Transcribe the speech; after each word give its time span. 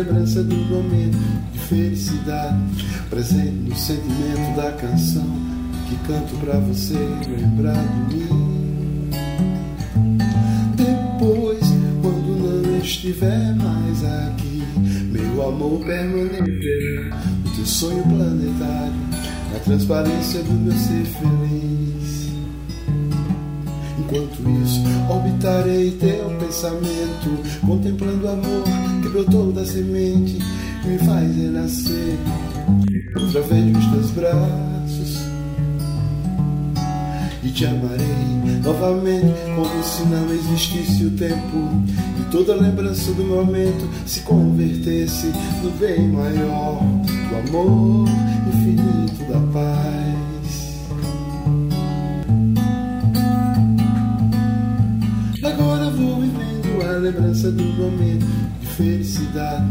lembrança 0.00 0.42
do 0.42 0.54
momento 0.54 1.18
de 1.52 1.58
felicidade, 1.58 2.58
presente 3.10 3.68
no 3.68 3.76
sentimento 3.76 4.56
da 4.56 4.72
canção 4.72 5.26
que 5.88 5.96
canto 6.06 6.34
pra 6.36 6.58
você 6.60 6.94
lembrar 7.28 7.84
de 8.08 8.16
mim. 8.16 9.10
Depois, 10.74 11.60
quando 12.00 12.64
não 12.64 12.78
estiver 12.78 13.54
mais 13.56 14.04
aqui, 14.04 14.62
meu 15.12 15.48
amor 15.48 15.84
permanecerá 15.84 17.16
no 17.44 17.50
teu 17.50 17.66
sonho 17.66 18.02
planetário, 18.04 18.94
na 19.52 19.58
transparência 19.58 20.42
do 20.42 20.52
meu 20.52 20.72
ser 20.72 21.04
feliz. 21.04 22.19
Enquanto 24.10 24.40
isso, 24.64 24.80
orbitarei 25.08 25.92
teu 25.92 26.28
pensamento, 26.40 27.60
contemplando 27.64 28.26
o 28.26 28.28
amor 28.28 28.64
que 29.00 29.08
brotou 29.08 29.52
da 29.52 29.64
semente, 29.64 30.36
me 30.84 30.98
faz 30.98 31.36
renascer 31.36 32.18
outra 33.14 33.40
vez 33.42 33.66
nos 33.66 33.86
teus 33.86 34.10
braços. 34.10 35.20
E 37.44 37.50
te 37.50 37.66
amarei 37.66 38.60
novamente, 38.64 39.38
como 39.54 39.84
se 39.84 40.02
não 40.02 40.32
existisse 40.32 41.04
o 41.04 41.10
tempo, 41.12 41.58
e 42.18 42.30
toda 42.32 42.56
lembrança 42.56 43.12
do 43.12 43.22
momento 43.22 43.88
se 44.06 44.22
convertesse 44.22 45.32
no 45.62 45.70
bem 45.78 46.08
maior, 46.08 46.82
do 46.82 47.48
amor 47.48 48.08
infinito 48.48 49.32
da 49.32 49.38
paz. 49.52 50.19
Lembrança 57.10 57.50
do 57.50 57.64
momento 57.64 58.26
de 58.60 58.66
felicidade, 58.66 59.66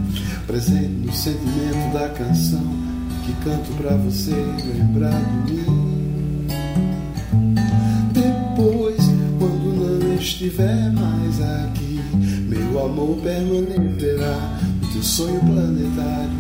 presente 0.45 0.87
no 0.87 1.13
sentimento 1.13 1.93
da 1.93 2.09
canção 2.09 2.63
que 3.25 3.33
canto 3.45 3.71
pra 3.81 3.95
você 3.95 4.31
lembrar 4.75 5.21
de 5.45 5.53
mim. 5.53 6.47
Depois, 8.11 8.97
quando 9.39 10.01
não 10.03 10.15
estiver 10.15 10.91
mais 10.91 11.41
aqui, 11.41 12.01
meu 12.49 12.85
amor 12.85 13.17
permanecerá 13.21 14.59
no 14.81 14.87
teu 14.91 15.03
sonho 15.03 15.39
planetário, 15.39 16.31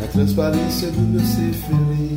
na 0.00 0.06
transparência 0.08 0.90
do 0.90 1.00
meu 1.00 1.20
ser 1.20 1.52
feliz. 1.52 2.09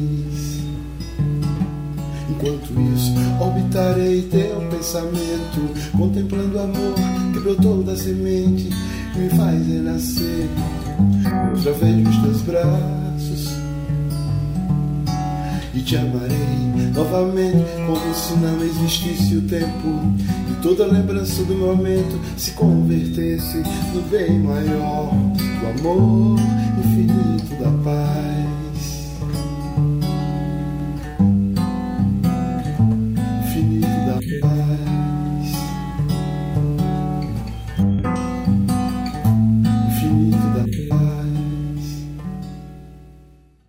Enquanto 2.43 2.73
isso, 2.93 3.13
orbitarei 3.39 4.23
teu 4.23 4.59
pensamento, 4.69 5.91
contemplando 5.97 6.57
o 6.57 6.61
amor 6.61 6.93
que 7.31 7.39
brotou 7.39 7.81
da 7.83 7.95
semente, 7.95 8.69
me 9.15 9.29
faz 9.29 9.65
renascer 9.65 10.49
outra 11.55 11.71
vez 11.71 12.03
nos 12.03 12.17
teus 12.17 12.41
braços. 12.41 13.47
E 15.73 15.79
te 15.79 15.95
amarei 15.95 16.91
novamente, 16.93 17.63
como 17.87 18.13
se 18.13 18.33
não 18.35 18.61
existisse 18.61 19.37
o 19.37 19.41
tempo, 19.43 20.01
e 20.51 20.61
toda 20.61 20.85
lembrança 20.85 21.45
do 21.45 21.55
momento 21.55 22.19
se 22.35 22.51
convertesse 22.51 23.63
no 23.93 24.01
bem 24.09 24.37
maior, 24.39 25.13
do 25.13 25.79
amor 25.79 26.37
infinito 26.77 27.55
da 27.63 27.71
paz. 27.85 28.02